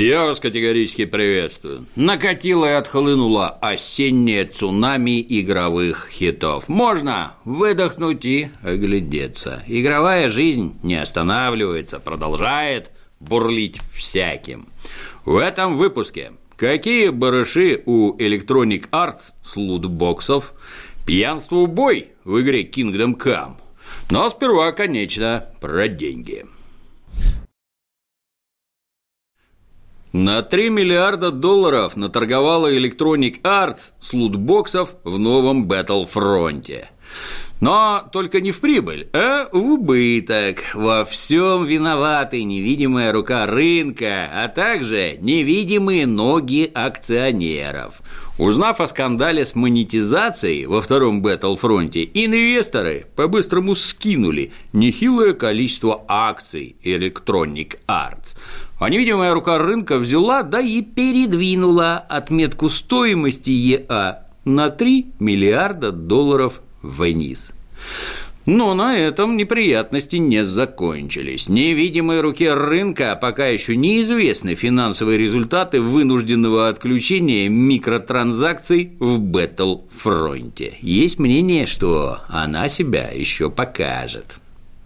Я 0.00 0.26
вас 0.26 0.38
категорически 0.38 1.06
приветствую. 1.06 1.86
Накатило 1.96 2.66
и 2.66 2.74
отхлынуло 2.74 3.48
осеннее 3.48 4.44
цунами 4.44 5.20
игровых 5.20 6.08
хитов. 6.08 6.68
Можно 6.68 7.32
выдохнуть 7.44 8.24
и 8.24 8.48
оглядеться. 8.62 9.64
Игровая 9.66 10.28
жизнь 10.28 10.78
не 10.84 10.94
останавливается, 10.94 11.98
продолжает 11.98 12.92
бурлить 13.18 13.80
всяким. 13.92 14.68
В 15.24 15.36
этом 15.36 15.74
выпуске 15.74 16.30
какие 16.56 17.08
барыши 17.08 17.82
у 17.84 18.16
Electronic 18.18 18.90
Arts 18.90 19.32
с 19.44 19.56
лутбоксов, 19.56 20.54
пьянство 21.08 21.66
бой 21.66 22.10
в 22.22 22.40
игре 22.40 22.62
Kingdom 22.62 23.16
Come. 23.16 23.56
Но 24.12 24.30
сперва, 24.30 24.70
конечно, 24.70 25.46
про 25.60 25.88
деньги– 25.88 26.46
На 30.20 30.42
3 30.42 30.70
миллиарда 30.70 31.30
долларов 31.30 31.96
наторговала 31.96 32.74
Electronic 32.74 33.40
Arts 33.42 33.92
с 34.00 34.12
лутбоксов 34.12 34.96
в 35.04 35.16
новом 35.16 35.70
Battlefront. 35.70 36.86
Но 37.60 38.02
только 38.12 38.40
не 38.40 38.50
в 38.50 38.58
прибыль, 38.58 39.08
а 39.12 39.48
в 39.52 39.56
убыток. 39.56 40.58
Во 40.74 41.04
всем 41.04 41.64
виноваты 41.64 42.42
невидимая 42.42 43.12
рука 43.12 43.46
рынка, 43.46 44.28
а 44.32 44.48
также 44.48 45.18
невидимые 45.20 46.04
ноги 46.04 46.68
акционеров. 46.74 48.00
Узнав 48.38 48.80
о 48.80 48.86
скандале 48.86 49.44
с 49.44 49.54
монетизацией 49.54 50.66
во 50.66 50.80
втором 50.80 51.24
Battlefront, 51.24 52.10
инвесторы 52.14 53.06
по-быстрому 53.14 53.76
скинули 53.76 54.52
нехилое 54.72 55.32
количество 55.32 56.04
акций 56.08 56.76
Electronic 56.84 57.78
Arts. 57.88 58.36
А 58.78 58.90
невидимая 58.90 59.34
рука 59.34 59.58
рынка 59.58 59.98
взяла, 59.98 60.42
да 60.42 60.60
и 60.60 60.82
передвинула 60.82 61.96
отметку 61.96 62.68
стоимости 62.68 63.50
ЕА 63.50 64.26
на 64.44 64.70
3 64.70 65.06
миллиарда 65.18 65.90
долларов 65.90 66.62
вниз. 66.82 67.50
Но 68.46 68.72
на 68.72 68.96
этом 68.96 69.36
неприятности 69.36 70.16
не 70.16 70.42
закончились. 70.42 71.50
Невидимой 71.50 72.22
руке 72.22 72.54
рынка 72.54 73.18
пока 73.20 73.46
еще 73.46 73.76
неизвестны 73.76 74.54
финансовые 74.54 75.18
результаты 75.18 75.82
вынужденного 75.82 76.68
отключения 76.68 77.50
микротранзакций 77.50 78.92
в 79.00 79.20
Battlefront. 79.20 80.72
Есть 80.80 81.18
мнение, 81.18 81.66
что 81.66 82.20
она 82.28 82.68
себя 82.68 83.10
еще 83.10 83.50
покажет. 83.50 84.38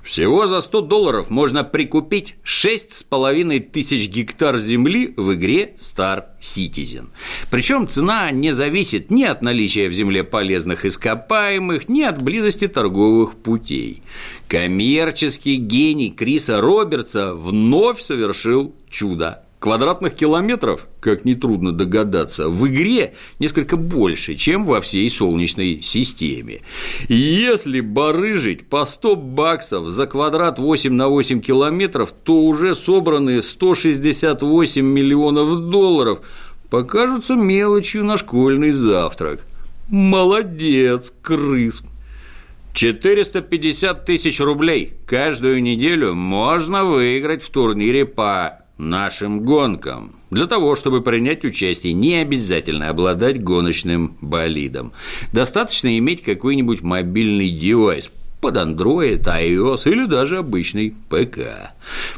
Всего 0.02 0.46
за 0.46 0.60
100 0.60 0.80
долларов 0.82 1.30
можно 1.30 1.62
прикупить 1.62 2.34
6,5 2.44 3.60
тысяч 3.60 4.08
гектар 4.08 4.58
земли 4.58 5.14
в 5.16 5.34
игре 5.34 5.74
Star 5.78 6.24
Citizen. 6.40 7.10
Причем 7.50 7.86
цена 7.86 8.30
не 8.32 8.52
зависит 8.52 9.10
ни 9.10 9.22
от 9.22 9.42
наличия 9.42 9.88
в 9.88 9.92
земле 9.92 10.24
полезных 10.24 10.84
ископаемых, 10.84 11.88
ни 11.88 12.02
от 12.02 12.20
близости 12.20 12.66
торговых 12.66 13.36
путей. 13.36 14.02
Коммерческий 14.48 15.56
гений 15.56 16.10
Криса 16.10 16.60
Робертса 16.60 17.34
вновь 17.34 18.00
совершил 18.00 18.74
чудо 18.90 19.44
квадратных 19.62 20.16
километров, 20.16 20.88
как 20.98 21.24
нетрудно 21.24 21.70
догадаться, 21.70 22.48
в 22.48 22.66
игре 22.66 23.14
несколько 23.38 23.76
больше, 23.76 24.34
чем 24.34 24.64
во 24.64 24.80
всей 24.80 25.08
Солнечной 25.08 25.80
системе. 25.82 26.62
Если 27.08 27.80
барыжить 27.80 28.68
по 28.68 28.84
100 28.84 29.14
баксов 29.14 29.86
за 29.86 30.06
квадрат 30.06 30.58
8 30.58 30.92
на 30.92 31.06
8 31.06 31.40
километров, 31.40 32.12
то 32.24 32.42
уже 32.42 32.74
собранные 32.74 33.40
168 33.40 34.84
миллионов 34.84 35.70
долларов 35.70 36.22
покажутся 36.68 37.36
мелочью 37.36 38.04
на 38.04 38.18
школьный 38.18 38.72
завтрак. 38.72 39.46
Молодец, 39.88 41.14
крыс! 41.22 41.84
450 42.74 44.06
тысяч 44.06 44.40
рублей 44.40 44.94
каждую 45.06 45.62
неделю 45.62 46.14
можно 46.14 46.84
выиграть 46.84 47.42
в 47.42 47.50
турнире 47.50 48.06
по 48.06 48.61
нашим 48.78 49.44
гонкам. 49.44 50.16
Для 50.30 50.46
того, 50.46 50.76
чтобы 50.76 51.02
принять 51.02 51.44
участие, 51.44 51.92
не 51.92 52.16
обязательно 52.16 52.88
обладать 52.88 53.42
гоночным 53.42 54.16
болидом. 54.20 54.92
Достаточно 55.32 55.96
иметь 55.98 56.22
какой-нибудь 56.22 56.82
мобильный 56.82 57.50
девайс 57.50 58.10
под 58.40 58.56
Android, 58.56 59.22
iOS 59.22 59.90
или 59.90 60.06
даже 60.06 60.38
обычный 60.38 60.94
ПК. 61.08 61.72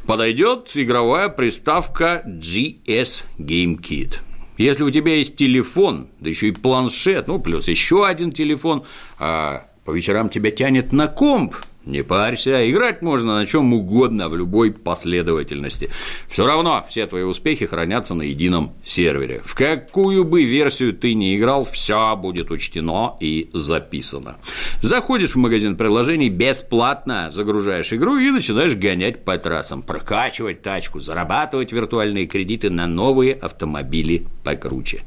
Подойдет 0.06 0.70
игровая 0.75 1.28
приставка 1.28 2.22
GS 2.26 3.25
Game 3.38 3.78
Kit. 3.78 4.15
Если 4.56 4.84
у 4.84 4.91
тебя 4.91 5.16
есть 5.16 5.36
телефон, 5.36 6.09
да 6.21 6.31
еще 6.31 6.48
и 6.48 6.53
планшет, 6.53 7.28
ну 7.28 7.41
плюс 7.41 7.69
еще 7.69 8.06
один 8.06 8.32
телефон, 8.32 8.84
а 9.19 9.66
по 9.84 9.91
вечерам 9.91 10.28
тебя 10.31 10.50
тянет 10.50 10.92
на 10.92 11.09
комп, 11.09 11.56
не 11.87 12.03
парься, 12.03 12.71
играть 12.71 13.03
можно 13.03 13.37
на 13.37 13.47
чем 13.47 13.72
угодно 13.72 14.28
в 14.28 14.37
любой 14.37 14.72
последовательности. 14.72 15.91
Все 16.28 16.47
равно 16.47 16.84
все 16.89 17.06
твои 17.06 17.22
успехи 17.22 17.67
хранятся 17.67 18.15
на 18.15 18.22
едином 18.22 18.75
сервере. 18.84 19.43
В 19.45 19.55
какую 19.55 20.25
бы 20.25 20.45
версию 20.45 20.95
ты 20.95 21.15
ни 21.15 21.37
играл, 21.37 21.65
все 21.65 22.17
будет 22.17 22.50
учтено 22.50 23.17
и 23.21 23.50
записано. 23.53 24.37
Заходишь 24.81 25.34
в 25.34 25.39
магазин 25.39 25.77
приложений 25.77 26.31
бесплатно, 26.31 27.31
загружаешь 27.31 27.93
игру 27.93 28.16
и 28.19 28.31
начинаешь 28.31 28.75
гонять 28.75 29.25
по 29.25 29.37
трассам, 29.39 29.83
прокачивать 29.83 30.62
тачку, 30.62 31.01
зарабатывать 31.01 31.72
виртуальные 31.72 32.27
кредиты 32.27 32.71
на 32.71 32.87
новые 32.87 33.34
автомобили 33.34 34.27
покруче. 34.43 35.03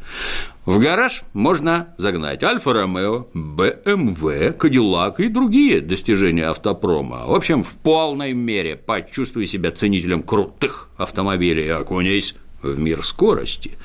В 0.67 0.79
гараж 0.79 1.23
можно 1.31 1.95
загнать 1.97 2.43
Альфа-Ромео, 2.43 3.27
БМВ, 3.33 4.57
Кадиллак 4.57 5.21
и 5.21 5.29
другие 5.29 5.79
достижения 5.79 6.49
автопрома. 6.49 7.25
В 7.25 7.33
общем, 7.33 7.63
в 7.63 7.77
полной 7.77 8.33
мере 8.33 8.75
почувствуй 8.75 9.47
себя 9.47 9.71
ценителем 9.71 10.23
крутых 10.23 10.89
автомобилей 10.97 11.67
и 11.67 11.69
окунись 11.69 12.35
в 12.61 12.77
мир 12.77 13.01
скорости. 13.01 13.77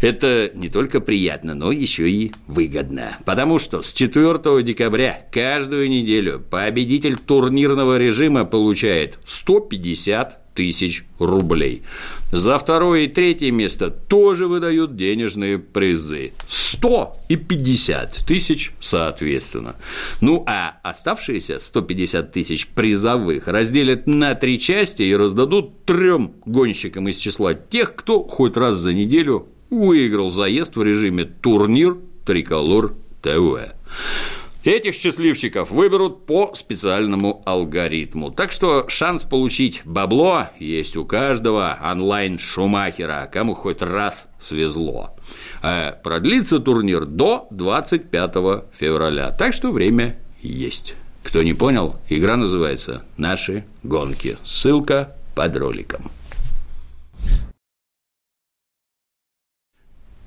Это 0.00 0.50
не 0.54 0.70
только 0.70 1.00
приятно, 1.00 1.52
но 1.52 1.70
еще 1.72 2.10
и 2.10 2.32
выгодно. 2.46 3.18
Потому 3.26 3.58
что 3.58 3.82
с 3.82 3.92
4 3.92 4.62
декабря 4.62 5.26
каждую 5.30 5.90
неделю 5.90 6.40
победитель 6.40 7.18
турнирного 7.18 7.98
режима 7.98 8.46
получает 8.46 9.18
150 9.26 10.43
тысяч 10.54 11.04
рублей. 11.18 11.82
За 12.32 12.58
второе 12.58 13.02
и 13.02 13.08
третье 13.08 13.50
место 13.50 13.90
тоже 13.90 14.46
выдают 14.46 14.96
денежные 14.96 15.58
призы. 15.58 16.32
100 16.48 17.16
и 17.28 17.36
50 17.36 18.24
тысяч 18.26 18.72
соответственно. 18.80 19.76
Ну, 20.20 20.44
а 20.46 20.78
оставшиеся 20.82 21.58
150 21.58 22.32
тысяч 22.32 22.68
призовых 22.68 23.48
разделят 23.48 24.06
на 24.06 24.34
три 24.34 24.58
части 24.58 25.02
и 25.02 25.16
раздадут 25.16 25.84
трем 25.84 26.32
гонщикам 26.44 27.08
из 27.08 27.16
числа 27.16 27.54
тех, 27.54 27.94
кто 27.94 28.22
хоть 28.22 28.56
раз 28.56 28.76
за 28.76 28.92
неделю 28.92 29.48
выиграл 29.70 30.30
заезд 30.30 30.76
в 30.76 30.82
режиме 30.82 31.24
«Турнир 31.24 31.98
Триколор 32.24 32.94
ТВ». 33.22 33.74
Этих 34.64 34.94
счастливчиков 34.94 35.70
выберут 35.70 36.24
по 36.24 36.52
специальному 36.54 37.42
алгоритму. 37.44 38.30
Так 38.30 38.50
что 38.50 38.88
шанс 38.88 39.22
получить 39.22 39.82
бабло 39.84 40.48
есть 40.58 40.96
у 40.96 41.04
каждого 41.04 41.78
онлайн-шумахера, 41.82 43.28
кому 43.30 43.54
хоть 43.54 43.82
раз 43.82 44.26
свезло. 44.38 45.14
А 45.62 45.92
продлится 45.92 46.60
турнир 46.60 47.04
до 47.04 47.46
25 47.50 48.34
февраля, 48.72 49.30
так 49.32 49.52
что 49.52 49.70
время 49.70 50.18
есть. 50.40 50.94
Кто 51.22 51.42
не 51.42 51.52
понял, 51.52 51.96
игра 52.08 52.36
называется 52.36 53.04
«Наши 53.18 53.64
гонки». 53.82 54.38
Ссылка 54.44 55.14
под 55.34 55.56
роликом. 55.56 56.10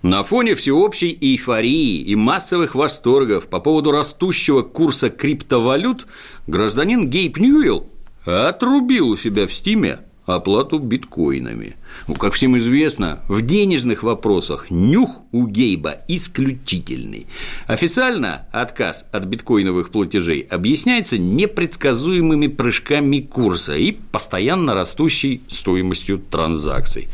На 0.07 0.23
фоне 0.23 0.55
всеобщей 0.55 1.17
эйфории 1.19 1.97
и 1.97 2.15
массовых 2.15 2.75
восторгов 2.75 3.47
по 3.47 3.59
поводу 3.59 3.91
растущего 3.91 4.61
курса 4.61 5.09
криптовалют 5.09 6.07
гражданин 6.47 7.09
Гейб 7.09 7.35
Ньюэлл 7.35 7.89
отрубил 8.23 9.09
у 9.09 9.17
себя 9.17 9.47
в 9.47 9.53
Стиме 9.53 9.99
оплату 10.25 10.79
биткоинами. 10.79 11.75
Ну, 12.07 12.13
как 12.13 12.35
всем 12.35 12.57
известно, 12.57 13.19
в 13.27 13.41
денежных 13.41 14.01
вопросах 14.01 14.67
нюх 14.69 15.23
у 15.33 15.45
Гейба 15.45 15.97
исключительный. 16.07 17.27
Официально 17.65 18.47
отказ 18.53 19.09
от 19.11 19.25
биткоиновых 19.25 19.89
платежей 19.89 20.39
объясняется 20.39 21.17
непредсказуемыми 21.17 22.47
прыжками 22.47 23.19
курса 23.19 23.75
и 23.75 23.91
постоянно 23.91 24.73
растущей 24.73 25.41
стоимостью 25.49 26.19
транзакций. 26.19 27.09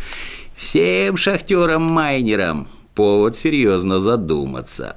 Всем 0.55 1.17
шахтерам-майнерам 1.17 2.67
повод 2.95 3.35
серьезно 3.35 3.99
задуматься. 3.99 4.95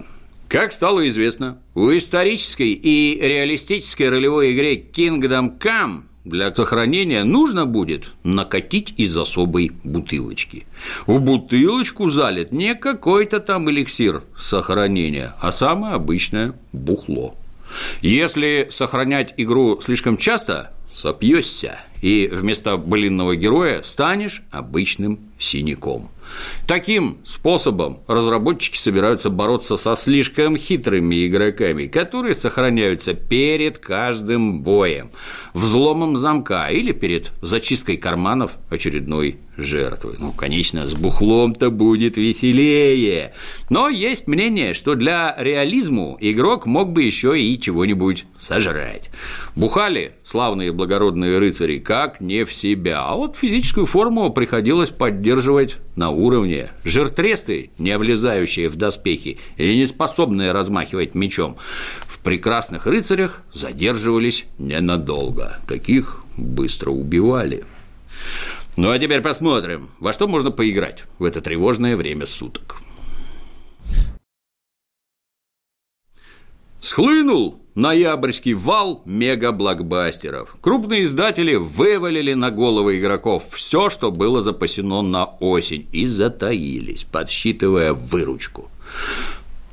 Как 0.48 0.72
стало 0.72 1.08
известно, 1.08 1.58
в 1.74 1.96
исторической 1.96 2.72
и 2.72 3.18
реалистической 3.20 4.08
ролевой 4.08 4.54
игре 4.54 4.76
Kingdom 4.76 5.58
Come 5.58 6.02
для 6.24 6.54
сохранения 6.54 7.24
нужно 7.24 7.66
будет 7.66 8.12
накатить 8.24 8.94
из 8.96 9.16
особой 9.16 9.72
бутылочки. 9.84 10.66
В 11.06 11.20
бутылочку 11.20 12.08
залит 12.10 12.52
не 12.52 12.74
какой-то 12.74 13.40
там 13.40 13.70
эликсир 13.70 14.22
сохранения, 14.36 15.34
а 15.40 15.52
самое 15.52 15.94
обычное 15.94 16.54
бухло. 16.72 17.36
Если 18.00 18.68
сохранять 18.70 19.34
игру 19.36 19.80
слишком 19.80 20.16
часто, 20.16 20.72
сопьешься, 20.92 21.80
и 22.02 22.28
вместо 22.32 22.76
былинного 22.76 23.36
героя 23.36 23.82
станешь 23.82 24.42
обычным 24.50 25.20
синяком. 25.38 26.10
Таким 26.66 27.18
способом 27.24 28.00
разработчики 28.06 28.78
собираются 28.78 29.30
бороться 29.30 29.76
со 29.76 29.96
слишком 29.96 30.56
хитрыми 30.56 31.26
игроками, 31.26 31.86
которые 31.86 32.34
сохраняются 32.34 33.14
перед 33.14 33.78
каждым 33.78 34.60
боем, 34.62 35.10
взломом 35.54 36.16
замка 36.16 36.68
или 36.68 36.92
перед 36.92 37.32
зачисткой 37.40 37.96
карманов 37.96 38.52
очередной 38.70 39.38
жертвы. 39.56 40.16
Ну, 40.18 40.32
конечно, 40.32 40.86
с 40.86 40.94
бухлом-то 40.94 41.70
будет 41.70 42.16
веселее. 42.16 43.32
Но 43.70 43.88
есть 43.88 44.28
мнение, 44.28 44.74
что 44.74 44.94
для 44.94 45.34
реализму 45.38 46.16
игрок 46.20 46.66
мог 46.66 46.92
бы 46.92 47.02
еще 47.02 47.40
и 47.40 47.58
чего-нибудь 47.58 48.26
сожрать. 48.38 49.10
Бухали 49.54 50.12
славные 50.24 50.72
благородные 50.72 51.38
рыцари 51.38 51.78
как 51.78 52.20
не 52.20 52.44
в 52.44 52.52
себя, 52.52 53.02
а 53.02 53.16
вот 53.16 53.36
физическую 53.36 53.86
форму 53.86 54.30
приходилось 54.30 54.90
поддерживать 54.90 55.76
на 55.96 56.10
уровне. 56.10 56.70
Жиртресты, 56.84 57.70
не 57.78 57.96
влезающие 57.96 58.68
в 58.68 58.76
доспехи 58.76 59.38
и 59.56 59.76
не 59.76 59.86
способные 59.86 60.52
размахивать 60.52 61.14
мечом, 61.14 61.56
в 62.06 62.18
прекрасных 62.20 62.86
рыцарях 62.86 63.42
задерживались 63.52 64.44
ненадолго. 64.58 65.58
Таких 65.66 66.24
быстро 66.36 66.90
убивали. 66.90 67.64
Ну 68.76 68.90
а 68.90 68.98
теперь 68.98 69.22
посмотрим, 69.22 69.88
во 70.00 70.12
что 70.12 70.28
можно 70.28 70.50
поиграть 70.50 71.04
в 71.18 71.24
это 71.24 71.40
тревожное 71.40 71.96
время 71.96 72.26
суток. 72.26 72.76
Схлынул 76.80 77.60
ноябрьский 77.74 78.52
вал 78.52 79.02
мега-блокбастеров. 79.06 80.56
Крупные 80.60 81.04
издатели 81.04 81.54
вывалили 81.54 82.34
на 82.34 82.50
головы 82.50 82.98
игроков 82.98 83.44
все, 83.50 83.90
что 83.90 84.12
было 84.12 84.40
запасено 84.40 85.02
на 85.02 85.24
осень, 85.24 85.88
и 85.92 86.06
затаились, 86.06 87.04
подсчитывая 87.04 87.92
выручку. 87.92 88.70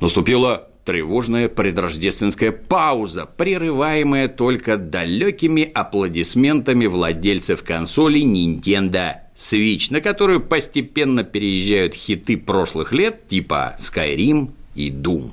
Наступила 0.00 0.68
тревожная 0.84 1.48
предрождественская 1.48 2.52
пауза, 2.52 3.26
прерываемая 3.26 4.28
только 4.28 4.76
далекими 4.76 5.70
аплодисментами 5.74 6.86
владельцев 6.86 7.64
консолей 7.64 8.24
Nintendo 8.24 9.14
Switch, 9.36 9.86
на 9.90 10.00
которую 10.00 10.40
постепенно 10.40 11.24
переезжают 11.24 11.94
хиты 11.94 12.36
прошлых 12.36 12.92
лет 12.92 13.26
типа 13.28 13.76
Skyrim 13.78 14.50
и 14.74 14.90
Doom. 14.90 15.30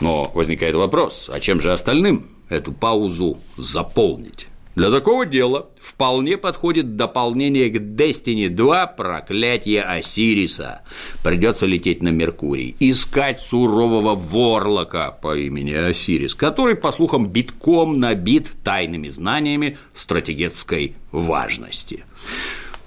Но 0.00 0.30
возникает 0.34 0.74
вопрос, 0.74 1.30
а 1.32 1.40
чем 1.40 1.60
же 1.60 1.72
остальным 1.72 2.26
эту 2.48 2.72
паузу 2.72 3.38
заполнить? 3.56 4.48
Для 4.74 4.90
такого 4.90 5.24
дела 5.24 5.68
вполне 5.78 6.36
подходит 6.36 6.96
дополнение 6.96 7.70
к 7.70 7.76
Destiny 7.76 8.48
2 8.48 8.88
«Проклятие 8.88 9.82
Осириса». 9.82 10.82
Придется 11.22 11.66
лететь 11.66 12.02
на 12.02 12.08
Меркурий, 12.08 12.74
искать 12.80 13.38
сурового 13.40 14.16
ворлока 14.16 15.12
по 15.12 15.36
имени 15.36 15.72
Осирис, 15.72 16.34
который, 16.34 16.74
по 16.74 16.90
слухам, 16.90 17.28
битком 17.28 18.00
набит 18.00 18.50
тайными 18.64 19.08
знаниями 19.08 19.78
стратегической 19.92 20.96
важности. 21.12 22.04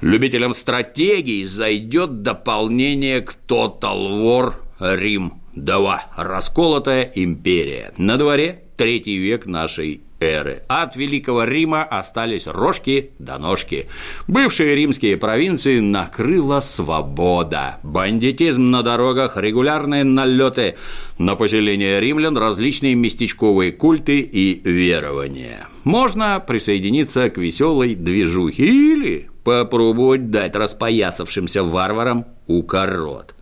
Любителям 0.01 0.53
стратегий 0.53 1.45
зайдет 1.45 2.21
дополнение 2.21 3.21
к 3.21 3.35
Total 3.47 3.81
War 3.81 4.55
Рим 4.79 5.41
2. 5.55 6.07
Расколотая 6.17 7.11
империя. 7.15 7.93
На 7.97 8.17
дворе 8.17 8.63
третий 8.75 9.17
век 9.17 9.45
нашей 9.45 10.01
эры. 10.19 10.63
От 10.67 10.95
Великого 10.95 11.43
Рима 11.43 11.83
остались 11.83 12.47
рожки 12.47 13.11
до 13.19 13.37
ножки. 13.37 13.87
Бывшие 14.27 14.75
римские 14.75 15.17
провинции 15.17 15.79
накрыла 15.79 16.59
свобода. 16.59 17.77
Бандитизм 17.83 18.69
на 18.71 18.83
дорогах, 18.83 19.37
регулярные 19.37 20.03
налеты 20.03 20.75
на 21.17 21.35
поселение 21.35 21.99
римлян, 21.99 22.37
различные 22.37 22.95
местечковые 22.95 23.71
культы 23.71 24.19
и 24.19 24.61
верования. 24.63 25.67
Можно 25.83 26.39
присоединиться 26.39 27.29
к 27.29 27.37
веселой 27.37 27.95
движухе 27.95 28.65
или 28.65 29.29
попробовать 29.43 30.29
дать 30.29 30.55
распоясавшимся 30.55 31.63
варварам 31.63 32.25
укорот. 32.47 33.33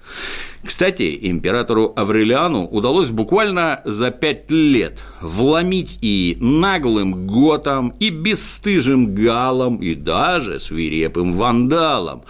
Кстати, 0.65 1.19
императору 1.21 1.93
Аврелиану 1.95 2.65
удалось 2.65 3.09
буквально 3.09 3.81
за 3.85 4.09
пять 4.09 4.49
лет 4.49 5.03
вломить 5.21 5.99
и 6.01 6.37
наглым 6.41 7.27
готам, 7.27 7.93
и 7.99 8.09
бесстыжим 8.09 9.13
галам, 9.13 9.77
и 9.77 9.93
даже 9.93 10.59
свирепым 10.59 11.33
вандалам. 11.33 12.23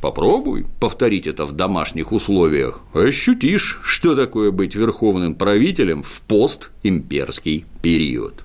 Попробуй 0.00 0.66
повторить 0.78 1.26
это 1.26 1.44
в 1.44 1.52
домашних 1.52 2.12
условиях. 2.12 2.80
Ощутишь, 2.94 3.80
что 3.82 4.14
такое 4.14 4.52
быть 4.52 4.76
верховным 4.76 5.34
правителем 5.34 6.04
в 6.04 6.22
постимперский 6.22 7.66
период. 7.82 8.44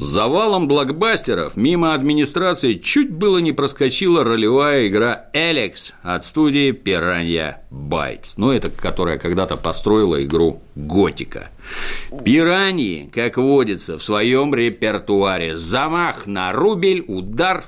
С 0.00 0.04
завалом 0.04 0.68
блокбастеров 0.68 1.56
мимо 1.56 1.92
администрации 1.92 2.74
чуть 2.74 3.10
было 3.10 3.38
не 3.38 3.50
проскочила 3.50 4.22
ролевая 4.22 4.86
игра 4.86 5.24
Alex 5.34 5.92
от 6.02 6.24
студии 6.24 6.70
Piranha 6.70 7.56
Bytes, 7.72 8.34
ну 8.36 8.52
это 8.52 8.70
которая 8.70 9.18
когда-то 9.18 9.56
построила 9.56 10.24
игру 10.24 10.62
Готика. 10.76 11.50
Пираньи, 12.24 13.10
как 13.12 13.38
водится, 13.38 13.98
в 13.98 14.04
своем 14.04 14.54
репертуаре 14.54 15.56
замах 15.56 16.28
на 16.28 16.52
рубль, 16.52 17.04
удар 17.08 17.64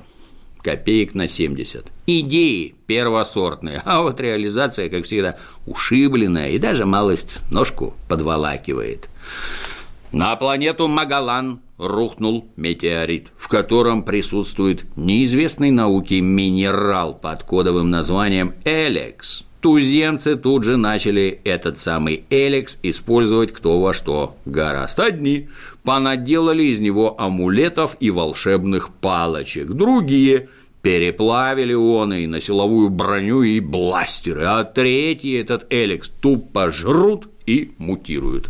копеек 0.63 1.15
на 1.15 1.27
70. 1.27 1.85
Идеи 2.07 2.77
первосортные, 2.87 3.83
а 3.85 4.03
вот 4.03 4.21
реализация, 4.21 4.89
как 4.89 5.05
всегда, 5.05 5.37
ушибленная 5.67 6.51
и 6.51 6.61
даже 6.61 6.87
малость 6.87 7.41
ножку 7.51 7.95
подволакивает. 8.09 9.09
На 10.13 10.35
планету 10.37 10.87
Магалан 10.87 11.61
рухнул 11.81 12.47
метеорит, 12.57 13.33
в 13.37 13.49
котором 13.49 14.05
присутствует 14.05 14.85
неизвестный 14.97 15.71
науке 15.71 16.21
минерал 16.21 17.15
под 17.15 17.43
кодовым 17.43 17.91
названием 17.91 18.55
«Элекс». 18.65 19.45
Туземцы 19.61 20.37
тут 20.37 20.65
же 20.65 20.77
начали 20.77 21.41
этот 21.45 21.79
самый 21.79 22.25
«Элекс» 22.31 22.79
использовать 22.83 23.53
кто 23.53 23.81
во 23.81 23.93
что 23.93 24.37
гораст. 24.45 25.01
Одни 25.01 25.49
понаделали 25.83 26.65
из 26.65 26.81
него 26.81 27.21
амулетов 27.21 27.97
и 28.01 28.11
волшебных 28.11 28.91
палочек, 28.91 29.69
другие– 29.69 30.49
переплавили 30.83 31.75
он 31.75 32.13
и 32.15 32.27
на 32.27 32.41
силовую 32.41 32.89
броню 32.91 33.43
и 33.43 33.61
бластеры, 33.61 34.45
а 34.45 34.65
третий 34.65 35.35
этот 35.35 35.67
Элекс 35.71 36.09
тупо 36.09 36.71
жрут 36.71 37.29
и 37.47 37.73
мутируют. 37.79 38.49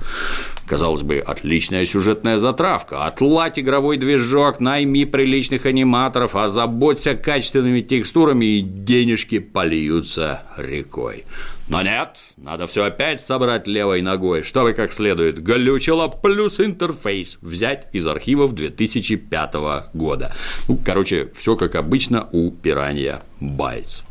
Казалось 0.71 1.03
бы, 1.03 1.19
отличная 1.19 1.85
сюжетная 1.85 2.39
затравка. 2.39 3.05
Отладь 3.05 3.59
игровой 3.59 3.97
движок, 3.97 4.61
найми 4.61 5.05
приличных 5.05 5.67
аниматоров, 5.67 6.37
озаботься 6.37 7.17
качественными 7.17 7.81
текстурами, 7.81 8.45
и 8.45 8.61
денежки 8.61 9.41
польются 9.41 10.45
рекой. 10.57 11.25
Но 11.69 11.83
нет, 11.83 12.21
надо 12.37 12.69
все 12.69 12.85
опять 12.85 13.21
собрать 13.21 13.67
левой 13.67 14.01
ногой, 14.01 14.45
чтобы 14.45 14.73
как 14.73 14.93
следует 14.93 15.43
глючило 15.43 16.07
плюс 16.07 16.61
интерфейс 16.61 17.39
взять 17.41 17.89
из 17.93 18.07
архивов 18.07 18.55
2005 18.55 19.55
года. 19.93 20.33
Ну, 20.69 20.79
короче, 20.87 21.33
все 21.37 21.57
как 21.57 21.75
обычно 21.75 22.29
у 22.31 22.53
Пиранья 22.53 23.25
Bytes. 23.41 24.05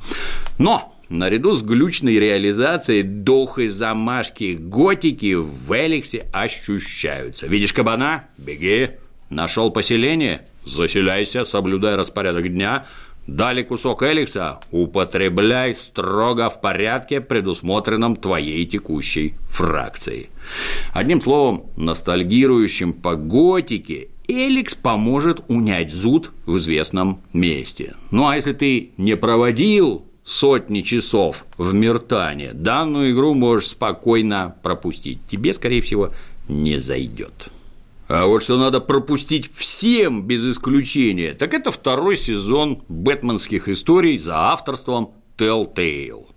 Но 0.57 0.93
Наряду 1.09 1.53
с 1.55 1.63
глючной 1.63 2.19
реализацией 2.19 3.01
дохой 3.01 3.67
замашки 3.67 4.55
готики 4.59 5.33
в 5.33 5.71
Эликсе 5.71 6.27
ощущаются. 6.31 7.47
Видишь 7.47 7.73
кабана? 7.73 8.25
Беги. 8.37 8.91
Нашел 9.31 9.71
поселение? 9.71 10.45
Заселяйся, 10.65 11.45
соблюдай 11.45 11.95
распорядок 11.95 12.49
дня. 12.49 12.85
Дали 13.25 13.63
кусок 13.63 14.03
Эликса? 14.03 14.59
Употребляй 14.71 15.73
строго 15.73 16.49
в 16.49 16.61
порядке, 16.61 17.21
предусмотренном 17.21 18.15
твоей 18.15 18.65
текущей 18.67 19.33
фракцией. 19.49 20.29
Одним 20.93 21.21
словом, 21.21 21.65
ностальгирующим 21.75 22.93
по 22.93 23.15
готике 23.15 24.09
Эликс 24.27 24.75
поможет 24.75 25.41
унять 25.47 25.91
зуд 25.91 26.31
в 26.45 26.57
известном 26.57 27.21
месте. 27.33 27.95
Ну 28.11 28.27
а 28.27 28.35
если 28.35 28.53
ты 28.53 28.91
не 28.97 29.15
проводил 29.15 30.05
сотни 30.29 30.81
часов 30.81 31.45
в 31.57 31.73
Миртане, 31.73 32.53
данную 32.53 33.13
игру 33.13 33.33
можешь 33.33 33.69
спокойно 33.69 34.55
пропустить. 34.61 35.19
Тебе, 35.27 35.53
скорее 35.53 35.81
всего, 35.81 36.11
не 36.47 36.77
зайдет. 36.77 37.49
А 38.07 38.27
вот 38.27 38.43
что 38.43 38.57
надо 38.57 38.79
пропустить 38.79 39.51
всем 39.51 40.27
без 40.27 40.45
исключения, 40.45 41.33
так 41.33 41.53
это 41.55 41.71
второй 41.71 42.15
сезон 42.15 42.83
бэтменских 42.87 43.67
историй 43.67 44.19
за 44.19 44.51
авторством 44.51 45.13
Telltale. 45.37 46.27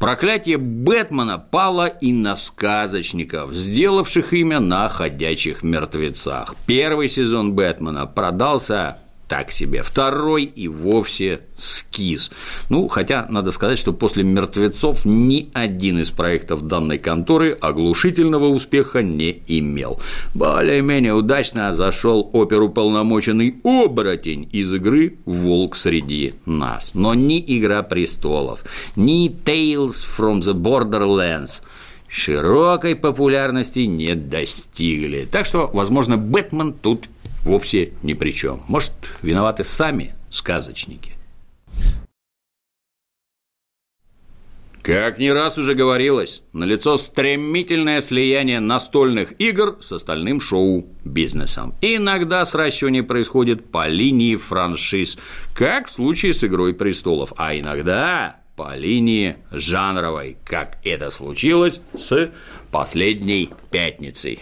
Проклятие 0.00 0.58
Бэтмена 0.58 1.38
пало 1.38 1.86
и 1.86 2.12
на 2.12 2.34
сказочников, 2.34 3.54
сделавших 3.54 4.32
имя 4.32 4.58
на 4.58 4.88
ходячих 4.88 5.62
мертвецах. 5.62 6.56
Первый 6.66 7.08
сезон 7.08 7.54
Бэтмена 7.54 8.06
продался 8.06 8.98
так 9.32 9.50
себе. 9.50 9.82
Второй 9.82 10.44
и 10.44 10.68
вовсе 10.68 11.40
скис. 11.56 12.30
Ну, 12.68 12.86
хотя 12.88 13.24
надо 13.30 13.50
сказать, 13.50 13.78
что 13.78 13.94
после 13.94 14.24
«Мертвецов» 14.24 15.06
ни 15.06 15.48
один 15.54 16.00
из 16.00 16.10
проектов 16.10 16.66
данной 16.66 16.98
конторы 16.98 17.52
оглушительного 17.52 18.48
успеха 18.48 19.02
не 19.02 19.42
имел. 19.46 19.98
Более-менее 20.34 21.14
удачно 21.14 21.74
зашел 21.74 22.28
оперу 22.34 22.68
полномоченный 22.68 23.54
оборотень 23.64 24.50
из 24.52 24.74
игры 24.74 25.16
«Волк 25.24 25.76
среди 25.76 26.34
нас». 26.44 26.90
Но 26.92 27.14
ни 27.14 27.42
«Игра 27.58 27.82
престолов», 27.82 28.62
ни 28.96 29.30
«Tales 29.30 30.04
from 30.14 30.40
the 30.40 30.52
Borderlands» 30.52 31.62
широкой 32.06 32.94
популярности 32.94 33.80
не 33.80 34.14
достигли. 34.14 35.24
Так 35.24 35.46
что, 35.46 35.70
возможно, 35.72 36.18
Бэтмен 36.18 36.74
тут 36.74 37.08
вовсе 37.44 37.92
ни 38.02 38.14
при 38.14 38.32
чем. 38.32 38.62
Может, 38.68 38.92
виноваты 39.22 39.64
сами 39.64 40.14
сказочники. 40.30 41.12
Как 44.82 45.18
не 45.18 45.30
раз 45.30 45.58
уже 45.58 45.74
говорилось, 45.74 46.42
налицо 46.52 46.96
стремительное 46.96 48.00
слияние 48.00 48.58
настольных 48.58 49.40
игр 49.40 49.78
с 49.80 49.92
остальным 49.92 50.40
шоу-бизнесом. 50.40 51.76
Иногда 51.80 52.44
сращивание 52.44 53.04
происходит 53.04 53.70
по 53.70 53.86
линии 53.86 54.34
франшиз, 54.34 55.18
как 55.54 55.86
в 55.86 55.92
случае 55.92 56.34
с 56.34 56.42
«Игрой 56.42 56.74
престолов», 56.74 57.32
а 57.36 57.56
иногда 57.56 58.40
по 58.56 58.74
линии 58.74 59.36
жанровой, 59.52 60.36
как 60.44 60.78
это 60.82 61.12
случилось 61.12 61.80
с 61.94 62.32
«Последней 62.72 63.50
пятницей». 63.70 64.40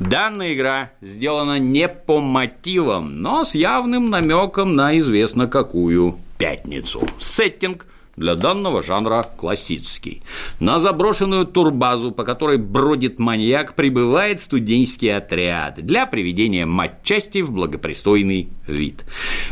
Данная 0.00 0.54
игра 0.54 0.92
сделана 1.02 1.58
не 1.58 1.86
по 1.86 2.20
мотивам, 2.20 3.20
но 3.20 3.44
с 3.44 3.54
явным 3.54 4.08
намеком 4.08 4.74
на 4.74 4.98
известно 4.98 5.46
какую 5.46 6.18
пятницу. 6.38 7.06
Сеттинг 7.18 7.86
для 8.16 8.34
данного 8.34 8.82
жанра 8.82 9.26
классический. 9.36 10.22
На 10.58 10.78
заброшенную 10.78 11.44
турбазу, 11.44 12.12
по 12.12 12.24
которой 12.24 12.56
бродит 12.56 13.18
маньяк, 13.18 13.74
прибывает 13.74 14.40
студенческий 14.40 15.14
отряд 15.14 15.84
для 15.84 16.06
приведения 16.06 16.64
матчасти 16.64 17.42
в 17.42 17.52
благопристойный 17.52 18.48
вид. 18.66 19.04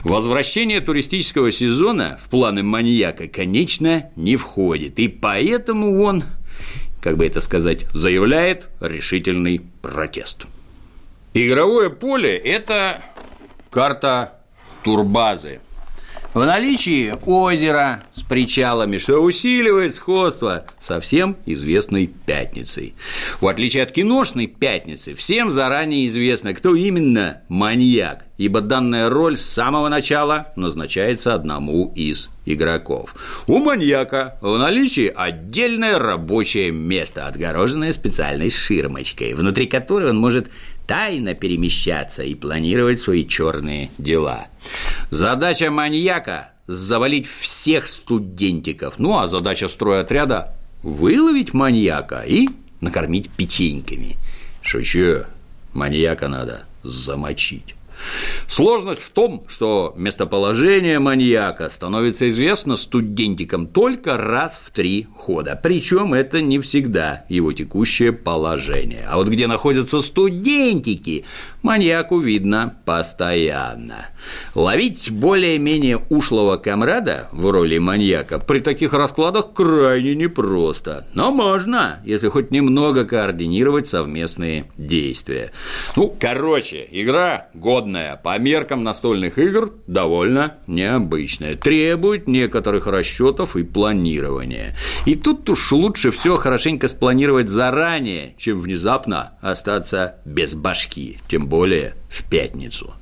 Возвращение 0.02 0.80
туристического 0.80 1.52
сезона 1.52 2.18
в 2.22 2.30
планы 2.30 2.62
маньяка, 2.62 3.28
конечно, 3.28 4.10
не 4.16 4.36
входит, 4.36 4.98
и 4.98 5.08
поэтому 5.08 6.02
он 6.02 6.24
как 7.00 7.16
бы 7.16 7.26
это 7.26 7.40
сказать, 7.40 7.86
заявляет 7.94 8.68
решительный 8.80 9.60
протест. 9.82 10.46
Игровое 11.34 11.90
поле– 11.90 12.36
это 12.36 13.02
карта 13.70 14.40
турбазы. 14.82 15.60
В 16.34 16.44
наличии 16.44 17.14
озера 17.24 18.02
с 18.12 18.22
причалами, 18.22 18.98
что 18.98 19.18
усиливает 19.18 19.94
сходство 19.94 20.66
со 20.78 21.00
всем 21.00 21.38
известной 21.46 22.06
пятницей. 22.06 22.94
В 23.40 23.48
отличие 23.48 23.82
от 23.82 23.92
киношной 23.92 24.46
пятницы, 24.46 25.14
всем 25.14 25.50
заранее 25.50 26.06
известно, 26.06 26.52
кто 26.52 26.74
именно 26.74 27.40
маньяк, 27.48 28.26
ибо 28.36 28.60
данная 28.60 29.08
роль 29.08 29.38
с 29.38 29.46
самого 29.46 29.88
начала 29.88 30.52
назначается 30.54 31.32
одному 31.32 31.94
из 31.96 32.28
игроков. 32.44 33.14
У 33.46 33.58
маньяка 33.58 34.36
в 34.42 34.58
наличии 34.58 35.10
отдельное 35.14 35.98
рабочее 35.98 36.72
место, 36.72 37.26
отгороженное 37.26 37.92
специальной 37.92 38.50
ширмочкой, 38.50 39.32
внутри 39.32 39.66
которой 39.66 40.10
он 40.10 40.18
может 40.18 40.48
тайно 40.88 41.34
перемещаться 41.34 42.22
и 42.24 42.34
планировать 42.34 42.98
свои 42.98 43.24
черные 43.24 43.90
дела. 43.98 44.48
Задача 45.10 45.70
маньяка– 45.70 46.52
завалить 46.66 47.28
всех 47.28 47.86
студентиков. 47.86 48.94
Ну, 48.98 49.18
а 49.18 49.28
задача 49.28 49.68
стройотряда– 49.68 50.56
выловить 50.82 51.52
маньяка 51.52 52.24
и 52.26 52.48
накормить 52.80 53.30
печеньками. 53.30 54.16
Шучу, 54.62 55.24
маньяка 55.74 56.26
надо 56.26 56.62
замочить. 56.82 57.74
Сложность 58.48 59.02
в 59.02 59.10
том, 59.10 59.44
что 59.48 59.94
местоположение 59.96 60.98
маньяка 60.98 61.70
становится 61.70 62.30
известно 62.30 62.76
студентикам 62.76 63.66
только 63.66 64.16
раз 64.16 64.58
в 64.62 64.70
три 64.70 65.06
хода, 65.16 65.58
причем 65.60 66.14
это 66.14 66.40
не 66.40 66.58
всегда 66.58 67.24
его 67.28 67.52
текущее 67.52 68.12
положение. 68.12 69.06
А 69.08 69.16
вот 69.16 69.28
где 69.28 69.46
находятся 69.46 70.00
студентики, 70.02 71.24
маньяку 71.62 72.18
видно 72.18 72.76
постоянно. 72.84 74.06
Ловить 74.54 75.10
более-менее 75.10 75.98
ушлого 76.08 76.56
комрада 76.56 77.28
в 77.32 77.50
роли 77.50 77.78
маньяка 77.78 78.38
при 78.38 78.60
таких 78.60 78.92
раскладах 78.92 79.52
крайне 79.52 80.14
непросто, 80.14 81.06
но 81.14 81.30
можно, 81.30 82.00
если 82.04 82.28
хоть 82.28 82.50
немного 82.50 83.04
координировать 83.04 83.88
совместные 83.88 84.66
действия. 84.76 85.52
Ну, 85.96 86.14
короче, 86.18 86.86
игра 86.90 87.48
годная, 87.54 88.16
по 88.16 88.38
меркам 88.38 88.82
настольных 88.82 89.38
игр 89.38 89.72
довольно 89.86 90.54
необычная, 90.66 91.56
требует 91.56 92.28
некоторых 92.28 92.86
расчетов 92.86 93.56
и 93.56 93.62
планирования. 93.62 94.76
И 95.06 95.14
тут 95.14 95.48
уж 95.50 95.72
лучше 95.72 96.10
все 96.10 96.36
хорошенько 96.36 96.88
спланировать 96.88 97.48
заранее, 97.48 98.34
чем 98.38 98.60
внезапно 98.60 99.32
остаться 99.40 100.16
без 100.24 100.54
башки, 100.54 101.18
более 101.48 101.94
в 102.08 102.24
пятницу. 102.24 102.94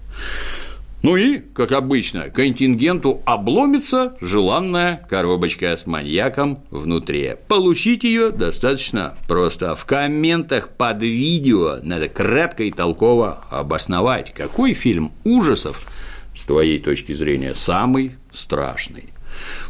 Ну 1.03 1.17
и, 1.17 1.39
как 1.39 1.73
обычно, 1.73 2.31
контингенту 2.31 3.23
обломится 3.27 4.17
желанная 4.21 5.07
коробочка 5.09 5.77
с 5.77 5.87
маньяком 5.87 6.65
внутри. 6.71 7.35
Получить 7.47 8.03
ее 8.03 8.31
достаточно 8.31 9.15
просто. 9.29 9.75
В 9.75 9.85
комментах 9.85 10.71
под 10.71 11.03
видео 11.03 11.79
надо 11.83 12.09
кратко 12.09 12.65
и 12.65 12.73
толково 12.73 13.45
обосновать, 13.51 14.33
какой 14.35 14.75
фильм 14.75 15.13
ужасов 15.23 15.87
с 16.35 16.43
твоей 16.43 16.81
точки 16.81 17.13
зрения 17.13 17.55
самый 17.55 18.17
страшный. 18.33 19.11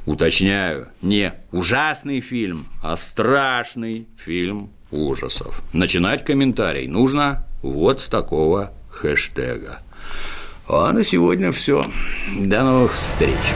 Уточняю, 0.06 0.88
не 1.02 1.34
ужасный 1.52 2.20
фильм, 2.20 2.66
а 2.82 2.96
страшный 2.96 4.06
фильм 4.16 4.70
ужасов. 4.90 5.62
Начинать 5.72 6.24
комментарий 6.24 6.86
нужно 6.86 7.45
вот 7.70 8.00
с 8.00 8.08
такого 8.08 8.72
хэштега. 8.90 9.80
А 10.68 10.92
на 10.92 11.04
сегодня 11.04 11.52
все. 11.52 11.84
До 12.38 12.62
новых 12.62 12.94
встреч. 12.94 13.54